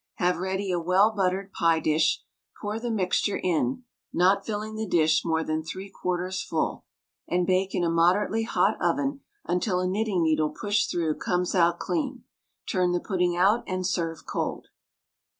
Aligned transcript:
Have 0.15 0.37
ready 0.39 0.71
a 0.71 0.79
well 0.79 1.11
buttered 1.11 1.53
pie 1.53 1.79
dish, 1.79 2.23
pour 2.59 2.79
the 2.79 2.89
mixture 2.89 3.37
in 3.37 3.83
(not 4.11 4.43
filling 4.43 4.73
the 4.73 4.87
dish 4.87 5.23
more 5.23 5.43
than 5.43 5.61
three 5.63 5.91
quarters 5.91 6.41
full), 6.41 6.85
and 7.27 7.45
bake 7.45 7.75
in 7.75 7.83
a 7.83 7.89
moderately 7.91 8.41
hot 8.41 8.81
oven 8.81 9.21
until 9.45 9.79
a 9.79 9.85
knitting 9.85 10.23
needle 10.23 10.49
pushed 10.49 10.89
through 10.89 11.13
comes 11.19 11.53
out 11.53 11.77
clean. 11.77 12.23
Turn 12.67 12.93
the 12.93 12.99
pudding 12.99 13.37
out 13.37 13.63
and 13.67 13.85
serve 13.85 14.25
cold. 14.25 14.69